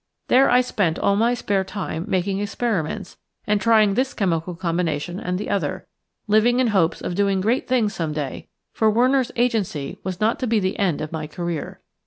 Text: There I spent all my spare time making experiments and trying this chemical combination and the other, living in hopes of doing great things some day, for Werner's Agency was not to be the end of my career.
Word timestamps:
There 0.29 0.49
I 0.49 0.61
spent 0.61 0.97
all 0.97 1.15
my 1.15 1.35
spare 1.35 1.63
time 1.63 2.05
making 2.07 2.39
experiments 2.39 3.17
and 3.45 3.61
trying 3.61 3.93
this 3.93 4.15
chemical 4.15 4.55
combination 4.55 5.19
and 5.19 5.37
the 5.37 5.47
other, 5.47 5.85
living 6.25 6.59
in 6.59 6.69
hopes 6.69 7.01
of 7.01 7.13
doing 7.13 7.39
great 7.39 7.67
things 7.67 7.93
some 7.93 8.11
day, 8.11 8.47
for 8.73 8.89
Werner's 8.89 9.31
Agency 9.35 9.99
was 10.03 10.19
not 10.19 10.39
to 10.39 10.47
be 10.47 10.59
the 10.59 10.79
end 10.79 11.01
of 11.01 11.11
my 11.11 11.27
career. 11.27 11.81